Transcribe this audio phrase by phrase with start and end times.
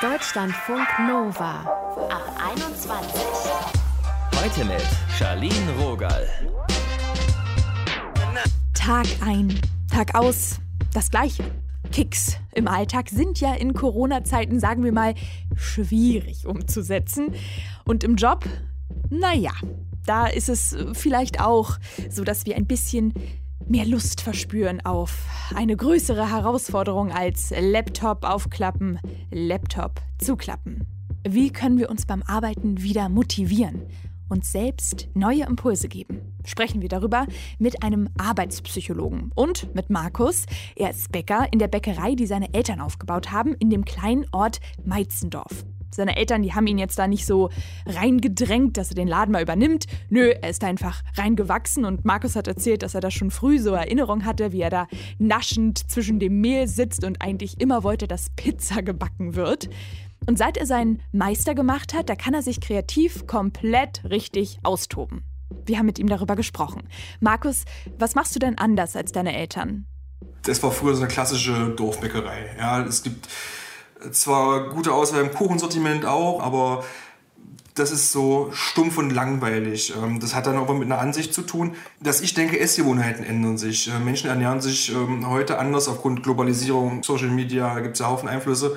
[0.00, 1.60] Deutschlandfunk Nova
[2.08, 3.20] ab 21.
[4.36, 4.86] Heute mit
[5.18, 6.28] Charlene Rogal.
[8.74, 10.60] Tag ein, Tag aus,
[10.94, 11.44] das Gleiche.
[11.92, 15.14] Kicks im Alltag sind ja in Corona-Zeiten, sagen wir mal,
[15.56, 17.34] schwierig umzusetzen.
[17.84, 18.44] Und im Job,
[19.10, 19.52] naja,
[20.06, 21.78] da ist es vielleicht auch
[22.08, 23.12] so, dass wir ein bisschen
[23.68, 28.98] mehr Lust verspüren auf eine größere Herausforderung als Laptop aufklappen,
[29.30, 30.86] Laptop zuklappen.
[31.28, 33.82] Wie können wir uns beim Arbeiten wieder motivieren?
[34.30, 36.20] uns selbst neue Impulse geben.
[36.44, 37.26] Sprechen wir darüber
[37.58, 40.44] mit einem Arbeitspsychologen und mit Markus.
[40.76, 44.60] Er ist Bäcker in der Bäckerei, die seine Eltern aufgebaut haben, in dem kleinen Ort
[44.84, 45.64] Meitzendorf.
[45.90, 47.50] Seine Eltern, die haben ihn jetzt da nicht so
[47.86, 49.86] reingedrängt, dass er den Laden mal übernimmt.
[50.10, 53.72] Nö, er ist einfach reingewachsen und Markus hat erzählt, dass er da schon früh so
[53.72, 54.86] Erinnerungen hatte, wie er da
[55.18, 59.68] naschend zwischen dem Mehl sitzt und eigentlich immer wollte, dass Pizza gebacken wird.
[60.26, 65.24] Und seit er seinen Meister gemacht hat, da kann er sich kreativ komplett richtig austoben.
[65.64, 66.82] Wir haben mit ihm darüber gesprochen.
[67.20, 67.64] Markus,
[67.98, 69.86] was machst du denn anders als deine Eltern?
[70.42, 72.50] Das war früher so eine klassische Dorfbäckerei.
[72.58, 73.28] Ja, es gibt
[74.12, 76.84] zwar gute Auswahl im Kuchensortiment auch, aber
[77.74, 79.94] das ist so stumpf und langweilig.
[79.96, 83.56] Ähm, das hat dann aber mit einer Ansicht zu tun, dass ich denke, Essgewohnheiten ändern
[83.56, 83.88] sich.
[83.88, 88.08] Äh, Menschen ernähren sich ähm, heute anders aufgrund Globalisierung, Social Media, da gibt es ja
[88.08, 88.76] Haufen Einflüsse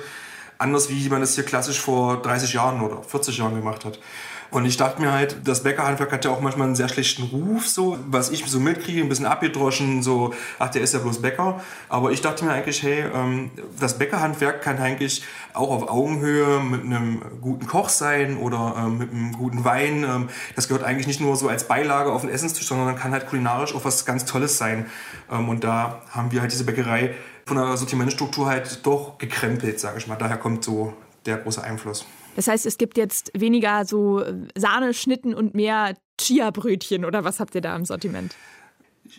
[0.62, 3.98] anders, wie man es hier klassisch vor 30 Jahren oder 40 Jahren gemacht hat.
[4.52, 7.66] Und ich dachte mir halt, das Bäckerhandwerk hat ja auch manchmal einen sehr schlechten Ruf,
[7.66, 11.62] so, was ich so mitkriege, ein bisschen abgedroschen, so, ach, der ist ja bloß Bäcker.
[11.88, 16.82] Aber ich dachte mir eigentlich, hey, ähm, das Bäckerhandwerk kann eigentlich auch auf Augenhöhe mit
[16.82, 20.04] einem guten Koch sein oder ähm, mit einem guten Wein.
[20.04, 23.28] Ähm, das gehört eigentlich nicht nur so als Beilage auf den Essenstisch, sondern kann halt
[23.28, 24.86] kulinarisch auch was ganz Tolles sein.
[25.30, 27.14] und da haben wir halt diese Bäckerei
[27.46, 30.16] von der Sortimentstruktur halt doch gekrempelt, sage ich mal.
[30.16, 30.92] Daher kommt so
[31.24, 32.06] der große Einfluss.
[32.36, 34.24] Das heißt, es gibt jetzt weniger so
[34.56, 38.34] Sahneschnitten und mehr Chia-Brötchen oder was habt ihr da im Sortiment?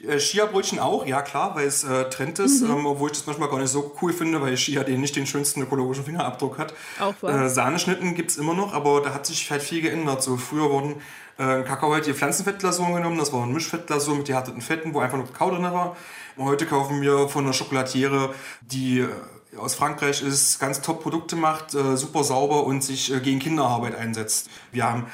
[0.08, 2.72] Äh, Chia-Brötchen auch, ja klar, weil es äh, Trend ist, mhm.
[2.72, 5.28] ähm, obwohl ich das manchmal gar nicht so cool finde, weil Chia den nicht den
[5.28, 6.74] schönsten ökologischen Fingerabdruck hat.
[7.00, 7.46] Auch wahr.
[7.46, 10.24] Äh, Sahneschnitten gibt es immer noch, aber da hat sich halt viel geändert.
[10.24, 10.96] So früher wurden
[11.38, 15.18] äh, Kakao halt die Pflanzenfettglasur genommen, das war eine Mischfettglasur mit gehärteten Fetten, wo einfach
[15.18, 15.96] nur Kakao drin war.
[16.36, 19.10] Und heute kaufen wir von einer Schokolatiere, die äh,
[19.58, 23.96] aus Frankreich ist, ganz top Produkte macht, äh, super sauber und sich äh, gegen Kinderarbeit
[23.96, 24.50] einsetzt.
[24.72, 25.08] Wir haben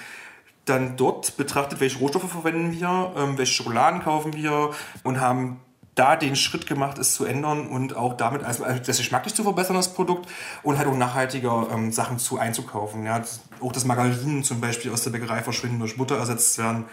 [0.66, 4.72] dann dort betrachtet, welche Rohstoffe verwenden wir, ähm, welche Schokoladen kaufen wir
[5.03, 5.59] und haben
[5.95, 9.44] da den Schritt gemacht, es zu ändern und auch damit also, also das geschmacklich zu
[9.44, 10.29] verbessern, das Produkt
[10.63, 13.05] und halt auch nachhaltiger ähm, Sachen zu einzukaufen.
[13.05, 13.22] Ja,
[13.59, 16.85] auch das Margarin zum Beispiel aus der Bäckerei verschwinden, durch Butter ersetzt werden,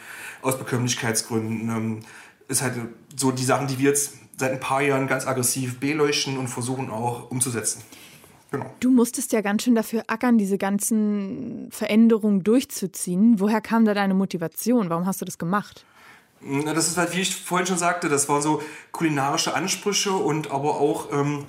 [0.42, 1.68] aus Bekömmlichkeitsgründen.
[1.68, 2.00] Ähm,
[2.48, 2.74] ist halt
[3.14, 6.91] so die Sachen, die wir jetzt seit ein paar Jahren ganz aggressiv beleuchten und versuchen
[6.91, 7.82] auch umzusetzen.
[8.50, 8.72] Genau.
[8.80, 13.41] Du musstest ja ganz schön dafür ackern, diese ganzen Veränderungen durchzuziehen.
[13.41, 14.88] Woher kam da deine Motivation?
[14.88, 15.84] Warum hast du das gemacht?
[16.74, 20.76] Das ist halt, wie ich vorhin schon sagte, das waren so kulinarische Ansprüche und aber
[20.80, 21.47] auch, ähm,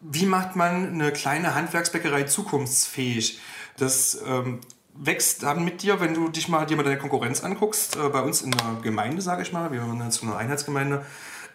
[0.00, 3.40] wie macht man eine kleine Handwerksbäckerei zukunftsfähig?
[3.76, 4.60] Das ähm,
[4.94, 7.96] wächst dann mit dir, wenn du dich mal, dir mal deine Konkurrenz anguckst.
[7.96, 11.04] Äh, bei uns in der Gemeinde, sage ich mal, wir haben jetzt so eine Einheitsgemeinde,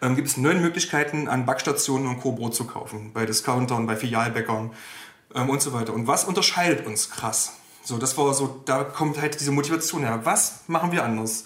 [0.02, 2.32] ähm, gibt es neun Möglichkeiten, an Backstationen und Co.
[2.32, 3.12] Brot zu kaufen.
[3.14, 4.72] Bei Discountern, bei Filialbäckern
[5.34, 5.94] ähm, und so weiter.
[5.94, 7.54] Und was unterscheidet uns krass?
[7.84, 10.20] So, das war so, da kommt halt diese Motivation her.
[10.24, 11.44] Was machen wir anders?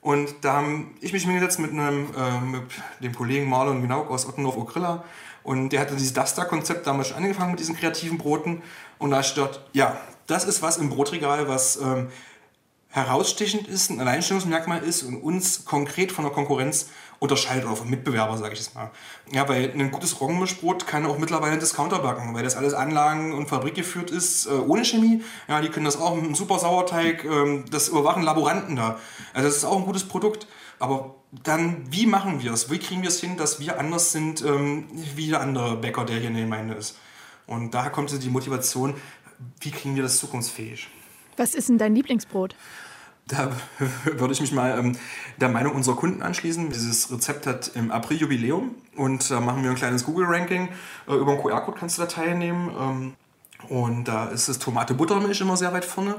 [0.00, 2.62] Und da habe ich mich hingesetzt mit, einem, äh, mit
[3.00, 5.04] dem Kollegen Marlon Genau aus Ottendorf-Okrilla.
[5.44, 8.62] Und der hatte dieses Duster-Konzept damals schon angefangen mit diesen kreativen Broten.
[8.98, 12.08] Und da habe ich ja, das ist was im Brotregal, was ähm,
[12.88, 16.88] herausstechend ist, ein Alleinstellungsmerkmal ist und uns konkret von der Konkurrenz
[17.22, 18.90] unterscheidet oder vom Mitbewerber, sage ich es mal.
[19.30, 23.32] Ja, weil ein gutes Roggenmischbrot kann auch mittlerweile ein Discounter backen, weil das alles Anlagen
[23.32, 25.22] und Fabrik geführt ist, äh, ohne Chemie.
[25.46, 28.98] Ja, die können das auch mit einem super Sauerteig, ähm, das überwachen Laboranten da.
[29.34, 30.48] Also das ist auch ein gutes Produkt.
[30.80, 32.70] Aber dann, wie machen wir es?
[32.72, 36.16] Wie kriegen wir es hin, dass wir anders sind ähm, wie der andere Bäcker, der
[36.16, 36.98] hier in der Gemeinde ist?
[37.46, 38.94] Und daher kommt die Motivation,
[39.60, 40.88] wie kriegen wir das zukunftsfähig?
[41.36, 42.56] Was ist denn dein Lieblingsbrot?
[43.26, 43.50] Da
[44.04, 44.96] würde ich mich mal ähm,
[45.40, 46.70] der Meinung unserer Kunden anschließen.
[46.70, 50.68] Dieses Rezept hat im April Jubiläum und da machen wir ein kleines Google-Ranking.
[51.08, 52.70] Äh, über einen QR-Code kannst du da teilnehmen.
[52.78, 53.14] Ähm,
[53.68, 56.16] und da ist das Tomate-Buttermilch immer sehr weit vorne.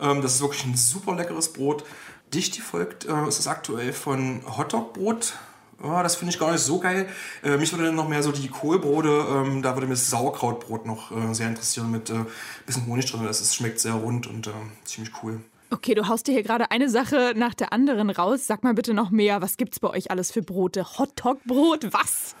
[0.00, 1.84] Ähm, das ist wirklich ein super leckeres Brot.
[2.32, 5.34] Dicht folgt äh, ist es aktuell von Hotdog-Brot
[5.82, 7.08] oh, das finde ich gar nicht so geil.
[7.42, 10.86] Äh, mich würde dann noch mehr so die Kohlbrote, ähm, da würde mir das Sauerkrautbrot
[10.86, 12.24] noch äh, sehr interessieren mit äh,
[12.64, 13.24] bisschen Honig drin.
[13.24, 14.50] Das ist, schmeckt sehr rund und äh,
[14.84, 15.40] ziemlich cool.
[15.70, 18.46] Okay, du haust dir hier gerade eine Sache nach der anderen raus.
[18.46, 20.98] Sag mal bitte noch mehr, was gibt's bei euch alles für Brote?
[20.98, 22.36] Hotdog-Brot, was?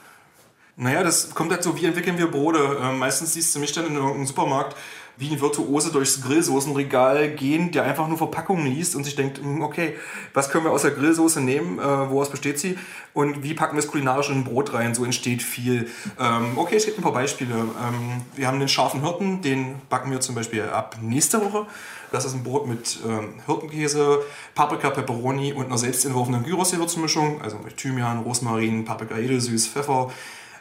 [0.76, 2.78] Naja, das kommt halt so, wie entwickeln wir Brote?
[2.82, 4.76] Ähm, meistens siehst du mich dann in irgendeinem Supermarkt
[5.18, 9.62] wie ein Virtuose durchs Grillsoßenregal gehen, der einfach nur Verpackungen liest und sich denkt, hm,
[9.62, 9.94] okay,
[10.34, 12.78] was können wir aus der Grillsoße nehmen, äh, woraus besteht sie
[13.14, 15.88] und wie packen wir es kulinarisch in ein Brot rein, so entsteht viel.
[16.20, 17.54] Ähm, okay, es gibt ein paar Beispiele.
[17.54, 21.66] Ähm, wir haben den scharfen Hirten, den backen wir zum Beispiel ab nächste Woche.
[22.12, 24.22] Das ist ein Brot mit ähm, Hirtenkäse,
[24.54, 30.10] Paprika, Peperoni und einer selbst entworfenen Gyros-Gewürzmischung, also mit Thymian, Rosmarin, Paprika edelsüß, Pfeffer,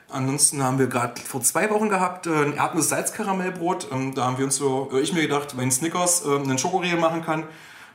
[0.10, 3.88] Ansonsten haben wir gerade vor zwei Wochen gehabt äh, ein Erdnuss-Salzkaramellbrot.
[3.92, 7.00] Ähm, da haben wir uns so, äh, ich mir gedacht, wenn Snickers äh, einen Schokoriegel
[7.00, 7.44] machen kann,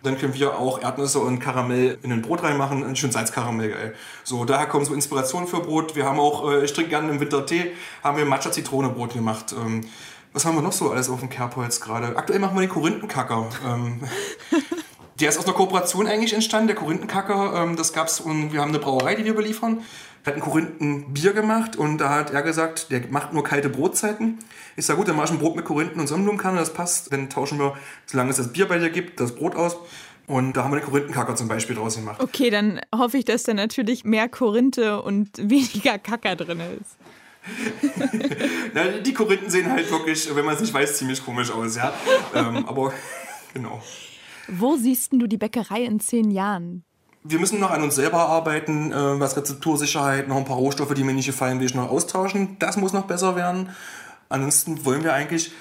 [0.02, 2.84] dann können wir auch Erdnüsse und Karamell in ein Brot reinmachen.
[2.84, 3.94] Ein schön Salzkaramell, geil.
[4.24, 5.94] So, daher kommen so Inspirationen für Brot.
[5.94, 7.72] Wir haben auch, ich trinke gerne im Winter Tee,
[8.02, 9.52] haben wir Matcha-Zitrone-Brot gemacht.
[9.52, 9.82] Ähm,
[10.32, 12.16] was haben wir noch so alles auf dem Kerbholz gerade?
[12.16, 13.46] Aktuell machen wir den Korinthenkacker.
[13.66, 14.00] Ähm,
[15.20, 17.74] der ist aus einer Kooperation eigentlich entstanden, der Korinthenkacker.
[17.76, 19.82] das gab's und wir haben eine Brauerei, die wir beliefern
[20.26, 24.38] hat ein Korinthen Bier gemacht und da hat er gesagt, der macht nur kalte Brotzeiten.
[24.76, 27.12] Ich sage, gut, dann mache ich ein Brot mit Korinthen und Sonnenblumenkerne, das passt.
[27.12, 27.76] Dann tauschen wir,
[28.06, 29.76] solange es das Bier bei dir gibt, das Brot aus.
[30.26, 32.20] Und da haben wir den Korinthenkacker zum Beispiel draus gemacht.
[32.22, 36.96] Okay, dann hoffe ich, dass da natürlich mehr Korinthe und weniger Kacker drin ist.
[38.74, 41.92] Na, die Korinthen sehen halt wirklich, wenn man es nicht weiß, ziemlich komisch aus, ja.
[42.34, 42.92] ähm, aber
[43.54, 43.82] genau.
[44.58, 46.84] Wo siehst du die Bäckerei in zehn Jahren?
[47.22, 51.04] wir müssen noch an uns selber arbeiten, äh, was Rezeptursicherheit, noch ein paar Rohstoffe, die
[51.04, 52.56] mir nicht gefallen, will ich noch austauschen.
[52.58, 53.68] Das muss noch besser werden.
[54.28, 55.52] Ansonsten wollen wir eigentlich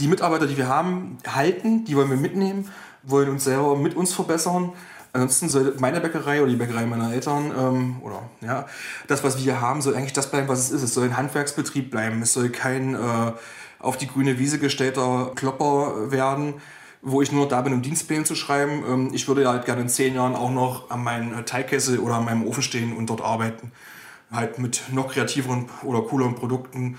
[0.00, 2.70] die Mitarbeiter, die wir haben, halten, die wollen wir mitnehmen,
[3.02, 4.72] wollen uns selber mit uns verbessern.
[5.12, 8.66] Ansonsten soll meine Bäckerei oder die Bäckerei meiner Eltern ähm, oder ja,
[9.06, 10.82] das, was wir haben, soll eigentlich das bleiben, was es ist.
[10.82, 12.22] Es soll ein Handwerksbetrieb bleiben.
[12.22, 13.32] Es soll kein äh,
[13.78, 16.54] auf die grüne Wiese gestellter Klopper werden
[17.04, 18.82] wo ich nur da bin, um Dienstpläne zu schreiben.
[18.88, 22.14] Ähm, ich würde halt gerne in zehn Jahren auch noch an meinem äh, Teigkessel oder
[22.14, 23.70] an meinem Ofen stehen und dort arbeiten.
[24.32, 26.98] Halt mit noch kreativeren oder cooleren Produkten.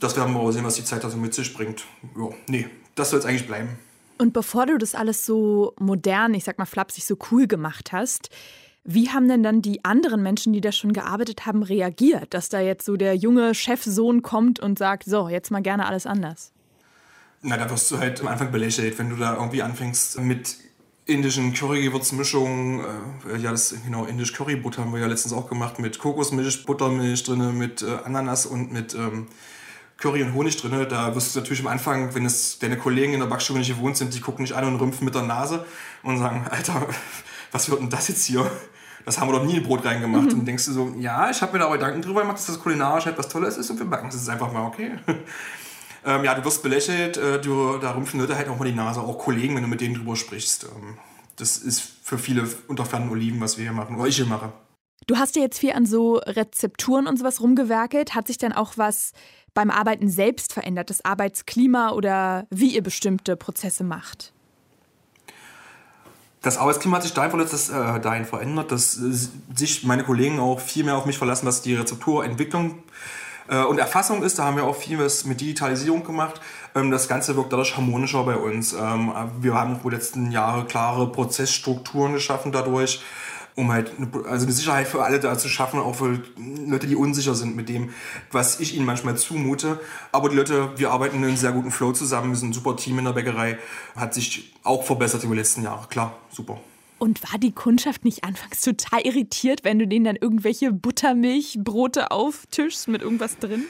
[0.00, 1.84] Das werden wir aber sehen, was die Zeit da so mit sich bringt.
[2.16, 3.70] Ja, nee, das soll es eigentlich bleiben.
[4.18, 8.30] Und bevor du das alles so modern, ich sag mal flapsig, so cool gemacht hast,
[8.84, 12.60] wie haben denn dann die anderen Menschen, die da schon gearbeitet haben, reagiert, dass da
[12.60, 16.53] jetzt so der junge Chefsohn kommt und sagt, so, jetzt mal gerne alles anders?
[17.46, 20.56] Na, da wirst du halt am Anfang belächelt, wenn du da irgendwie anfängst mit
[21.04, 22.80] indischen Currygewürzmischungen.
[23.30, 27.22] Äh, ja, das genau indisch Currybutter haben wir ja letztens auch gemacht mit Kokosmilch, Buttermilch
[27.22, 29.26] drin, mit äh, Ananas und mit ähm,
[29.98, 30.86] Curry und Honig drin.
[30.88, 33.98] Da wirst du natürlich am Anfang, wenn es deine Kollegen in der Backstube nicht gewohnt
[33.98, 35.66] sind, die gucken dich an und rümpfen mit der Nase
[36.02, 36.86] und sagen, Alter,
[37.52, 38.50] was wird denn das jetzt hier?
[39.04, 40.32] Das haben wir doch nie in Brot reingemacht.
[40.32, 40.38] Mhm.
[40.40, 42.58] Und denkst du so, ja, ich habe mir da aber Gedanken drüber gemacht, dass das
[42.58, 44.92] kulinarisch etwas Tolles ist und wir backen es einfach mal okay.
[46.04, 49.00] Ähm, ja, du wirst belächelt, äh, du, da rümpfen Leute halt auch mal die Nase,
[49.00, 50.64] auch Kollegen, wenn du mit denen drüber sprichst.
[50.64, 50.98] Ähm,
[51.36, 54.52] das ist für viele unter fernen Oliven, was wir hier machen, oder ich hier mache.
[55.06, 58.14] Du hast ja jetzt viel an so Rezepturen und sowas rumgewerkelt.
[58.14, 59.12] Hat sich dann auch was
[59.54, 64.32] beim Arbeiten selbst verändert, das Arbeitsklima oder wie ihr bestimmte Prozesse macht?
[66.42, 70.60] Das Arbeitsklima hat sich dahin, dass, äh, dahin verändert, dass äh, sich meine Kollegen auch
[70.60, 72.82] viel mehr auf mich verlassen, was die Rezepturentwicklung äh,
[73.46, 76.40] und Erfassung ist, da haben wir auch viel was mit Digitalisierung gemacht.
[76.74, 78.72] Ähm, das Ganze wirkt dadurch harmonischer bei uns.
[78.72, 83.02] Ähm, wir haben die letzten Jahre klare Prozessstrukturen geschaffen dadurch
[83.56, 86.96] um halt eine, also eine Sicherheit für alle da zu schaffen, auch für Leute, die
[86.96, 87.90] unsicher sind mit dem,
[88.32, 89.80] was ich ihnen manchmal zumute.
[90.12, 92.76] Aber die Leute, wir arbeiten in einem sehr guten Flow zusammen, wir sind ein super
[92.76, 93.58] Team in der Bäckerei,
[93.94, 95.86] hat sich auch verbessert über die letzten Jahre.
[95.88, 96.58] Klar, super.
[97.04, 102.88] Und war die Kundschaft nicht anfangs total irritiert, wenn du denen dann irgendwelche Buttermilchbrote auftischst
[102.88, 103.64] mit irgendwas drin?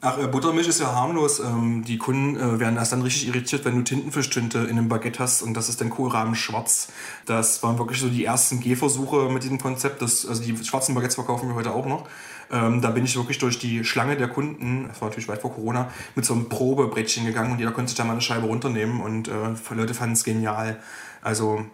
[0.00, 1.38] Ach, äh, Buttermilch ist ja harmlos.
[1.38, 5.18] Ähm, die Kunden äh, werden erst dann richtig irritiert, wenn du Tintenfischtinte in einem Baguette
[5.18, 6.88] hast und das ist dann Kohlraben schwarz.
[7.26, 10.00] Das waren wirklich so die ersten Gehversuche mit diesem Konzept.
[10.00, 12.08] Das, also die schwarzen Baguettes verkaufen wir heute auch noch.
[12.50, 15.52] Ähm, da bin ich wirklich durch die Schlange der Kunden, das war natürlich weit vor
[15.52, 19.02] Corona, mit so einem Probebrettchen gegangen und jeder konnte sich da mal eine Scheibe runternehmen
[19.02, 20.80] und äh, Leute fanden es genial.
[21.20, 21.66] Also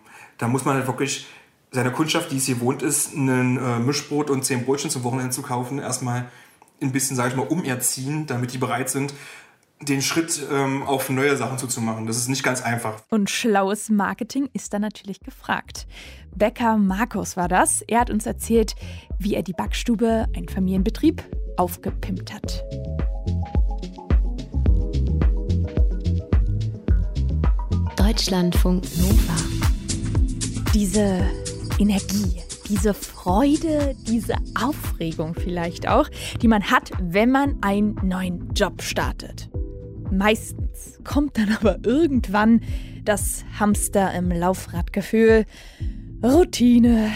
[0.42, 1.26] da muss man halt wirklich
[1.70, 5.42] seiner Kundschaft, die es gewohnt ist, ein äh, Mischbrot und zehn Brötchen zum Wochenende zu
[5.42, 6.28] kaufen, erstmal
[6.82, 9.14] ein bisschen, sage ich mal, umerziehen, damit die bereit sind,
[9.80, 12.08] den Schritt ähm, auf neue Sachen zuzumachen.
[12.08, 13.02] Das ist nicht ganz einfach.
[13.08, 15.86] Und schlaues Marketing ist da natürlich gefragt.
[16.34, 17.82] Bäcker Markus war das.
[17.82, 18.74] Er hat uns erzählt,
[19.20, 21.22] wie er die Backstube, ein Familienbetrieb,
[21.56, 22.64] aufgepimpt hat.
[27.96, 29.51] Deutschlandfunk Nova
[30.74, 31.20] diese
[31.78, 36.08] Energie, diese Freude, diese Aufregung vielleicht auch,
[36.40, 39.50] die man hat, wenn man einen neuen Job startet.
[40.10, 42.60] Meistens kommt dann aber irgendwann
[43.04, 45.44] das Hamster im Laufradgefühl,
[46.22, 47.10] Routine,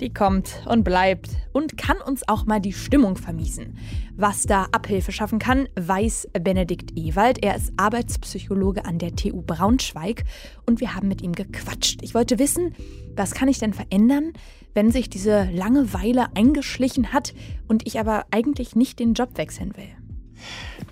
[0.00, 3.78] die kommt und bleibt und kann uns auch mal die Stimmung vermiesen.
[4.16, 7.42] Was da Abhilfe schaffen kann, weiß Benedikt Ewald.
[7.42, 10.24] Er ist Arbeitspsychologe an der TU Braunschweig
[10.66, 12.02] und wir haben mit ihm gequatscht.
[12.02, 12.74] Ich wollte wissen,
[13.14, 14.32] was kann ich denn verändern,
[14.74, 17.34] wenn sich diese Langeweile eingeschlichen hat
[17.68, 19.99] und ich aber eigentlich nicht den Job wechseln will?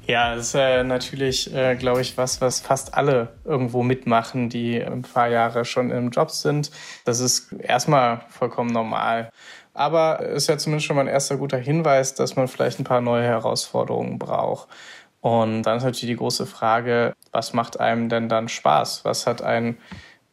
[0.06, 4.82] Ja, das ist äh, natürlich, äh, glaube ich, was, was fast alle irgendwo mitmachen, die
[4.82, 6.70] ein paar Jahre schon im Job sind.
[7.04, 9.30] Das ist erstmal vollkommen normal.
[9.74, 13.00] Aber ist ja zumindest schon mal ein erster guter Hinweis, dass man vielleicht ein paar
[13.00, 14.68] neue Herausforderungen braucht.
[15.20, 19.04] Und dann ist natürlich die große Frage, was macht einem denn dann Spaß?
[19.04, 19.78] Was hat einen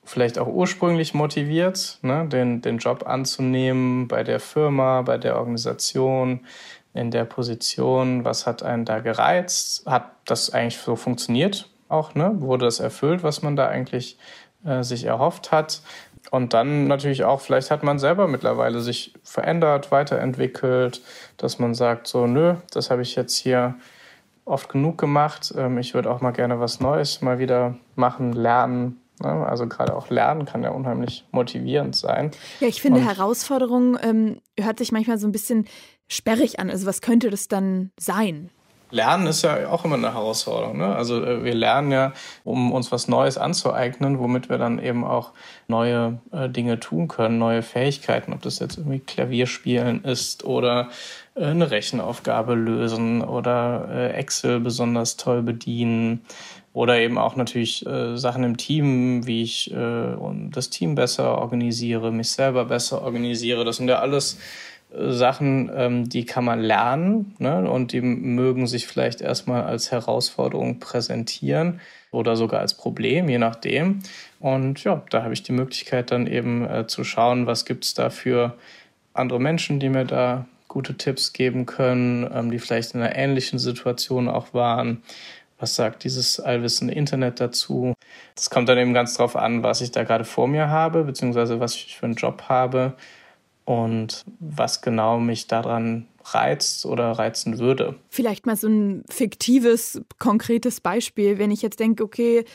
[0.04, 6.42] vielleicht auch ursprünglich motiviert, ne, den, den Job anzunehmen bei der Firma, bei der Organisation?
[6.96, 9.86] In der Position, was hat einen da gereizt?
[9.86, 12.16] Hat das eigentlich so funktioniert auch?
[12.16, 12.32] Ne?
[12.38, 14.18] Wurde das erfüllt, was man da eigentlich
[14.66, 15.82] äh, sich erhofft hat?
[16.32, 21.02] Und dann natürlich auch, vielleicht hat man selber mittlerweile sich verändert, weiterentwickelt,
[21.38, 23.76] dass man sagt, so, nö, das habe ich jetzt hier
[24.46, 25.54] oft genug gemacht.
[25.58, 29.02] Ähm, ich würde auch mal gerne was Neues mal wieder machen, lernen.
[29.22, 29.46] Ne?
[29.46, 32.32] Also gerade auch Lernen kann ja unheimlich motivierend sein.
[32.60, 35.68] Ja, ich finde, Und Herausforderung ähm, hört sich manchmal so ein bisschen
[36.08, 36.70] sperrig an.
[36.70, 38.50] Also was könnte das dann sein?
[38.92, 40.78] Lernen ist ja auch immer eine Herausforderung.
[40.78, 40.96] Ne?
[40.96, 45.32] Also äh, wir lernen ja, um uns was Neues anzueignen, womit wir dann eben auch
[45.68, 50.90] neue äh, Dinge tun können, neue Fähigkeiten, ob das jetzt irgendwie Klavierspielen ist oder
[51.36, 56.22] äh, eine Rechenaufgabe lösen oder äh, Excel besonders toll bedienen
[56.72, 60.16] oder eben auch natürlich äh, Sachen im Team, wie ich äh,
[60.52, 63.64] das Team besser organisiere, mich selber besser organisiere.
[63.64, 64.38] Das sind ja alles
[64.98, 67.70] Sachen, ähm, die kann man lernen ne?
[67.70, 74.00] und die mögen sich vielleicht erstmal als Herausforderung präsentieren oder sogar als Problem, je nachdem.
[74.40, 77.94] Und ja, da habe ich die Möglichkeit dann eben äh, zu schauen, was gibt es
[77.94, 78.56] da für
[79.14, 83.60] andere Menschen, die mir da gute Tipps geben können, ähm, die vielleicht in einer ähnlichen
[83.60, 85.04] Situation auch waren.
[85.58, 87.94] Was sagt dieses allwissende Internet dazu?
[88.36, 91.60] Das kommt dann eben ganz drauf an, was ich da gerade vor mir habe, beziehungsweise
[91.60, 92.96] was ich für einen Job habe
[93.66, 97.96] und was genau mich daran reizt oder reizen würde.
[98.10, 102.46] Vielleicht mal so ein fiktives, konkretes Beispiel, wenn ich jetzt denke, okay,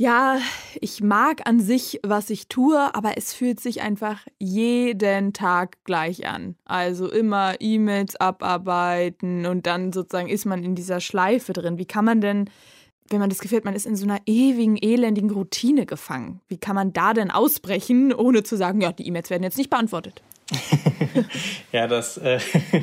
[0.00, 0.38] ja,
[0.80, 6.26] ich mag an sich, was ich tue, aber es fühlt sich einfach jeden Tag gleich
[6.26, 6.56] an.
[6.64, 11.76] Also immer E-Mails abarbeiten und dann sozusagen ist man in dieser Schleife drin.
[11.76, 12.48] Wie kann man denn
[13.10, 16.40] wenn man das Gefühl hat, man ist in so einer ewigen, elendigen Routine gefangen.
[16.48, 19.70] Wie kann man da denn ausbrechen, ohne zu sagen, ja, die E-Mails werden jetzt nicht
[19.70, 20.22] beantwortet?
[21.72, 22.40] ja, das, äh,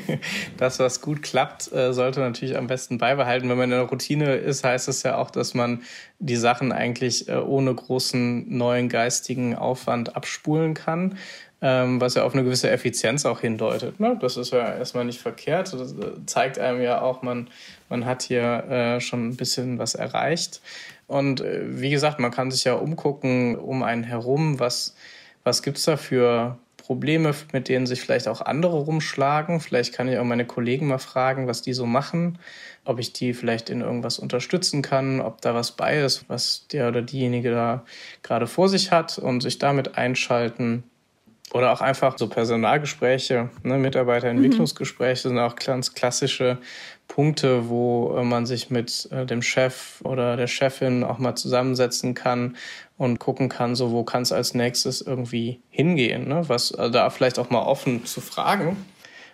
[0.57, 3.50] das, was gut klappt, äh, sollte natürlich am besten beibehalten.
[3.50, 5.84] Wenn man in einer Routine ist, heißt es ja auch, dass man
[6.19, 11.17] die Sachen eigentlich äh, ohne großen neuen geistigen Aufwand abspulen kann
[11.62, 14.00] ähm, was ja auf eine gewisse Effizienz auch hindeutet.
[14.00, 14.18] Ne?
[14.20, 15.74] Das ist ja erstmal nicht verkehrt.
[15.74, 17.50] Das äh, zeigt einem ja auch, man,
[17.90, 20.62] man hat hier äh, schon ein bisschen was erreicht.
[21.08, 24.96] Und äh, wie gesagt, man kann sich ja umgucken um einen herum, was,
[25.44, 29.60] was gibt es da für Probleme, mit denen sich vielleicht auch andere rumschlagen.
[29.60, 32.40] Vielleicht kann ich auch meine Kollegen mal fragen, was die so machen,
[32.86, 36.88] ob ich die vielleicht in irgendwas unterstützen kann, ob da was bei ist, was der
[36.88, 37.84] oder diejenige da
[38.24, 40.84] gerade vor sich hat und sich damit einschalten.
[41.54, 46.58] Oder auch einfach so Personalgespräche, ne, Mitarbeiterentwicklungsgespräche sind auch ganz klassische
[47.08, 52.13] Punkte, wo äh, man sich mit äh, dem Chef oder der Chefin auch mal zusammensetzen
[52.13, 52.58] kann
[52.98, 56.27] und gucken kann, so wo kann es als nächstes irgendwie hingehen.
[56.27, 56.50] Ne?
[56.50, 58.86] Was also da vielleicht auch mal offen zu fragen.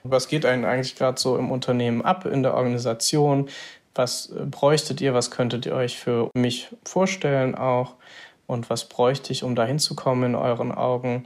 [0.03, 3.49] Was geht einen eigentlich gerade so im Unternehmen ab, in der Organisation?
[3.95, 5.13] Was bräuchtet ihr?
[5.13, 7.95] Was könntet ihr euch für mich vorstellen auch?
[8.45, 11.25] Und was bräuchte ich, um da hinzukommen in euren Augen?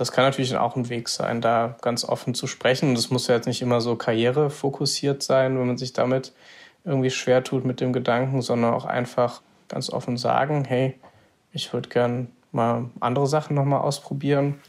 [0.00, 2.90] Das kann natürlich auch ein Weg sein, da ganz offen zu sprechen.
[2.90, 6.32] Und das muss ja jetzt nicht immer so karrierefokussiert sein, wenn man sich damit
[6.84, 10.98] irgendwie schwer tut mit dem Gedanken, sondern auch einfach ganz offen sagen, hey,
[11.52, 14.60] ich würde gern mal andere Sachen nochmal ausprobieren.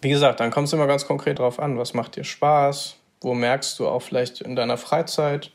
[0.00, 3.34] Wie gesagt, dann kommt es immer ganz konkret drauf an, was macht dir Spaß, wo
[3.34, 5.52] merkst du auch vielleicht in deiner Freizeit,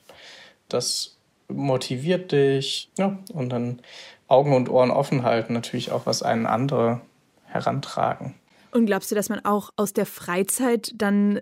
[0.69, 1.17] das
[1.50, 3.81] motiviert dich, ja, und dann
[4.27, 7.01] Augen und Ohren offen halten, natürlich auch, was einen andere
[7.45, 8.36] herantragen.
[8.71, 11.41] Und glaubst du, dass man auch aus der Freizeit dann äh,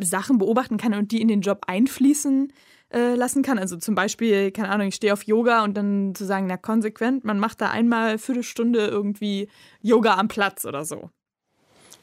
[0.00, 2.52] Sachen beobachten kann und die in den Job einfließen
[2.92, 3.58] äh, lassen kann?
[3.58, 7.24] Also zum Beispiel, keine Ahnung, ich stehe auf Yoga und dann zu sagen, na konsequent,
[7.24, 9.48] man macht da einmal Viertelstunde irgendwie
[9.80, 11.10] Yoga am Platz oder so.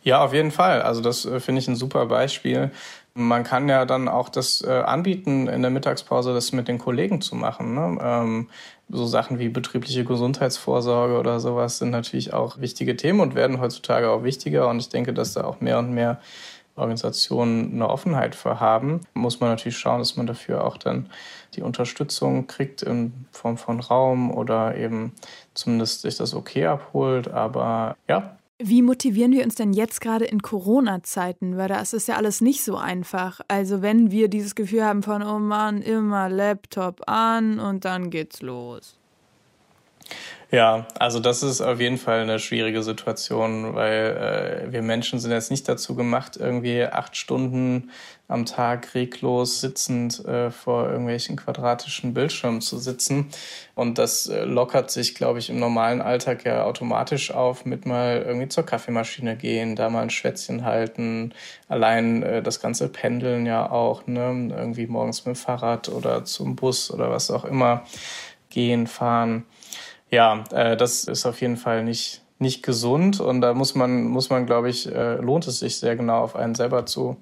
[0.06, 0.84] Ja, auf jeden Fall.
[0.84, 2.72] Also das äh, finde ich ein super Beispiel.
[3.16, 7.22] Man kann ja dann auch das äh, anbieten, in der Mittagspause das mit den Kollegen
[7.22, 7.74] zu machen.
[7.74, 7.98] Ne?
[8.00, 8.50] Ähm,
[8.90, 14.10] so Sachen wie betriebliche Gesundheitsvorsorge oder sowas sind natürlich auch wichtige Themen und werden heutzutage
[14.10, 14.68] auch wichtiger.
[14.70, 16.20] Und ich denke, dass da auch mehr und mehr
[16.76, 21.10] Organisationen eine Offenheit für haben, muss man natürlich schauen, dass man dafür auch dann
[21.56, 25.14] die Unterstützung kriegt in Form von Raum oder eben
[25.54, 27.30] zumindest sich das okay abholt.
[27.30, 28.38] Aber ja.
[28.58, 31.58] Wie motivieren wir uns denn jetzt gerade in Corona-Zeiten?
[31.58, 33.42] Weil da ist ja alles nicht so einfach.
[33.50, 38.42] Also wenn wir dieses Gefühl haben von, oh Mann, immer Laptop an und dann geht's
[38.42, 38.98] los.
[40.52, 45.32] Ja, also das ist auf jeden Fall eine schwierige Situation, weil äh, wir Menschen sind
[45.32, 47.90] jetzt nicht dazu gemacht, irgendwie acht Stunden
[48.28, 53.28] am Tag reglos sitzend äh, vor irgendwelchen quadratischen Bildschirmen zu sitzen.
[53.74, 58.24] Und das äh, lockert sich, glaube ich, im normalen Alltag ja automatisch auf mit mal
[58.26, 61.34] irgendwie zur Kaffeemaschine gehen, da mal ein Schwätzchen halten,
[61.68, 64.54] allein äh, das ganze Pendeln ja auch, ne?
[64.56, 67.84] irgendwie morgens mit dem Fahrrad oder zum Bus oder was auch immer
[68.50, 69.44] gehen, fahren
[70.10, 74.30] ja, äh, das ist auf jeden Fall nicht, nicht gesund und da muss man, muss
[74.30, 77.18] man, glaube ich, äh, lohnt es sich sehr genau auf einen selber zu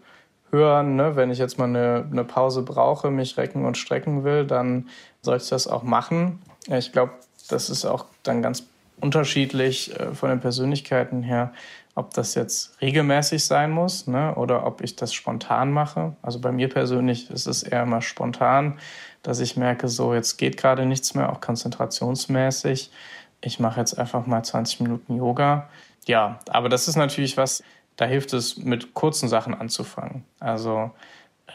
[0.51, 0.95] hören.
[0.95, 1.15] Ne?
[1.15, 4.89] Wenn ich jetzt mal eine, eine Pause brauche, mich recken und strecken will, dann
[5.21, 6.41] sollte ich das auch machen.
[6.69, 7.13] Ich glaube,
[7.49, 8.63] das ist auch dann ganz
[8.99, 11.53] unterschiedlich äh, von den Persönlichkeiten her,
[11.95, 14.33] ob das jetzt regelmäßig sein muss ne?
[14.35, 16.15] oder ob ich das spontan mache.
[16.21, 18.79] Also bei mir persönlich ist es eher immer spontan
[19.23, 22.91] dass ich merke, so jetzt geht gerade nichts mehr, auch konzentrationsmäßig.
[23.41, 25.69] Ich mache jetzt einfach mal 20 Minuten Yoga.
[26.05, 27.63] Ja, aber das ist natürlich was,
[27.95, 30.25] da hilft es, mit kurzen Sachen anzufangen.
[30.39, 30.91] Also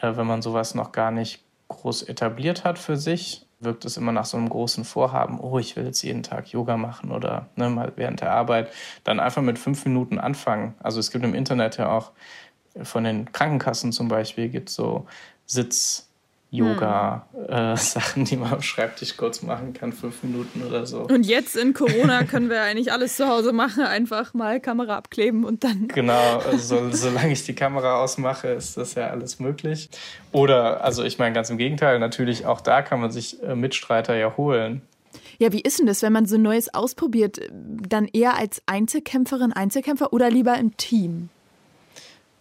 [0.01, 4.11] äh, wenn man sowas noch gar nicht groß etabliert hat für sich, wirkt es immer
[4.11, 7.69] nach so einem großen Vorhaben, oh, ich will jetzt jeden Tag Yoga machen oder ne,
[7.69, 8.71] mal während der Arbeit,
[9.03, 10.75] dann einfach mit fünf Minuten anfangen.
[10.79, 12.11] Also es gibt im Internet ja auch
[12.83, 15.05] von den Krankenkassen zum Beispiel gibt so
[15.45, 16.08] Sitz
[16.51, 18.21] Yoga-Sachen, hm.
[18.23, 21.01] äh, die man am Schreibtisch kurz machen kann, fünf Minuten oder so.
[21.01, 25.43] Und jetzt in Corona können wir eigentlich alles zu Hause machen, einfach mal Kamera abkleben
[25.43, 25.87] und dann.
[25.99, 29.89] Genau, also, solange ich die Kamera ausmache, ist das ja alles möglich.
[30.31, 34.15] Oder, also ich meine ganz im Gegenteil, natürlich auch da kann man sich äh, Mitstreiter
[34.15, 34.81] ja holen.
[35.39, 37.39] Ja, wie ist denn das, wenn man so Neues ausprobiert?
[37.51, 41.29] Dann eher als Einzelkämpferin, Einzelkämpfer oder lieber im Team?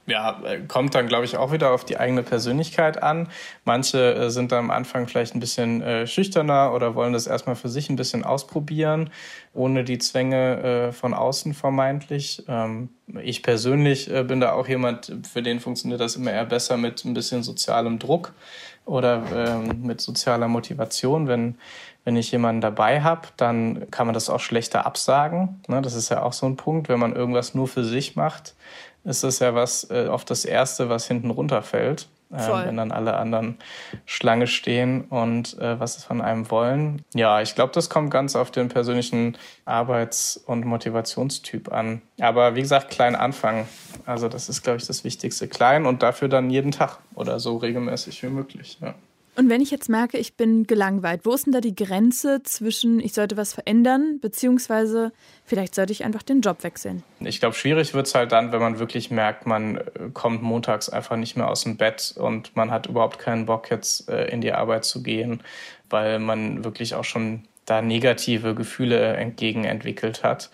[0.09, 3.29] Ja, äh, kommt dann, glaube ich, auch wieder auf die eigene Persönlichkeit an.
[3.65, 7.57] Manche äh, sind da am Anfang vielleicht ein bisschen äh, schüchterner oder wollen das erstmal
[7.57, 9.11] für sich ein bisschen ausprobieren,
[9.53, 12.43] ohne die Zwänge äh, von außen vermeintlich.
[12.49, 12.89] Ähm,
[13.23, 17.05] ich persönlich äh, bin da auch jemand, für den funktioniert das immer eher besser mit
[17.05, 18.33] ein bisschen sozialem Druck
[18.87, 21.29] oder ähm, mit sozialer Motivation.
[21.29, 21.57] Wenn,
[22.05, 25.61] wenn ich jemanden dabei habe, dann kann man das auch schlechter absagen.
[25.69, 25.83] Ne?
[25.83, 28.55] Das ist ja auch so ein Punkt, wenn man irgendwas nur für sich macht
[29.09, 32.09] ist das ja was äh, auf das Erste, was hinten runterfällt.
[32.31, 33.57] Äh, wenn dann alle anderen
[34.05, 37.03] Schlange stehen und äh, was von einem wollen.
[37.15, 42.03] Ja, ich glaube, das kommt ganz auf den persönlichen Arbeits- und Motivationstyp an.
[42.21, 43.67] Aber wie gesagt, klein anfangen.
[44.05, 45.49] Also das ist, glaube ich, das Wichtigste.
[45.49, 48.77] Klein und dafür dann jeden Tag oder so regelmäßig wie möglich.
[48.83, 48.95] Ja.
[49.39, 52.99] Und wenn ich jetzt merke, ich bin gelangweilt, wo ist denn da die Grenze zwischen,
[52.99, 55.13] ich sollte was verändern, beziehungsweise
[55.45, 57.05] vielleicht sollte ich einfach den Job wechseln?
[57.21, 60.89] Ich glaube, schwierig wird es halt dann, wenn man wirklich merkt, man äh, kommt montags
[60.89, 64.41] einfach nicht mehr aus dem Bett und man hat überhaupt keinen Bock, jetzt äh, in
[64.41, 65.41] die Arbeit zu gehen,
[65.89, 70.51] weil man wirklich auch schon da negative Gefühle entgegen entwickelt hat.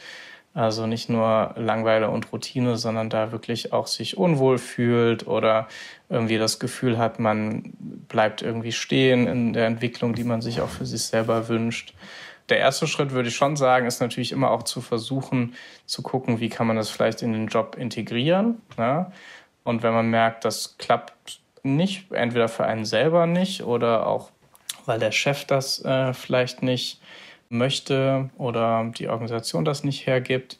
[0.55, 5.67] Also nicht nur Langweile und Routine, sondern da wirklich auch sich unwohl fühlt oder
[6.09, 7.73] irgendwie das Gefühl hat, man
[8.09, 11.93] bleibt irgendwie stehen in der Entwicklung, die man sich auch für sich selber wünscht.
[12.51, 15.55] Der erste Schritt würde ich schon sagen, ist natürlich immer auch zu versuchen,
[15.87, 18.61] zu gucken, wie kann man das vielleicht in den Job integrieren.
[18.77, 19.11] Ne?
[19.65, 24.31] Und wenn man merkt, das klappt nicht, entweder für einen selber nicht oder auch,
[24.87, 27.01] weil der Chef das äh, vielleicht nicht
[27.49, 30.59] möchte oder die Organisation das nicht hergibt,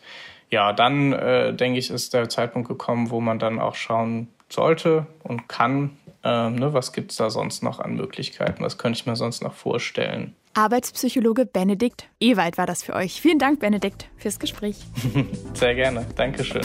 [0.51, 5.07] ja, dann äh, denke ich, ist der Zeitpunkt gekommen, wo man dann auch schauen sollte
[5.23, 9.07] und kann, äh, ne, was gibt es da sonst noch an Möglichkeiten, was könnte ich
[9.07, 10.35] mir sonst noch vorstellen.
[10.55, 13.21] Arbeitspsychologe Benedikt Ewald war das für euch.
[13.21, 14.77] Vielen Dank, Benedikt, fürs Gespräch.
[15.55, 16.07] Sehr gerne.
[16.15, 16.63] Dankeschön.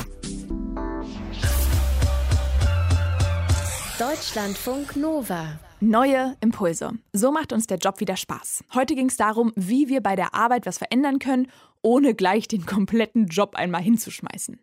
[3.97, 5.60] Deutschlandfunk Nova.
[5.81, 6.91] Neue Impulse.
[7.13, 8.65] So macht uns der Job wieder Spaß.
[8.73, 11.47] Heute ging es darum, wie wir bei der Arbeit was verändern können,
[11.81, 14.59] ohne gleich den kompletten Job einmal hinzuschmeißen.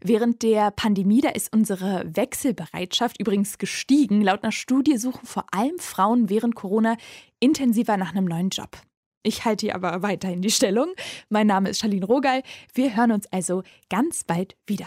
[0.00, 4.22] Während der Pandemie, da ist unsere Wechselbereitschaft übrigens gestiegen.
[4.22, 6.96] Laut einer Studie suchen vor allem Frauen während Corona
[7.40, 8.78] intensiver nach einem neuen Job.
[9.22, 10.94] Ich halte hier aber weiterhin die Stellung.
[11.28, 12.42] Mein Name ist Charlene Rogal.
[12.72, 14.86] Wir hören uns also ganz bald wieder.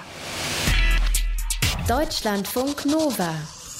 [1.88, 3.36] Deutschlandfunk Nova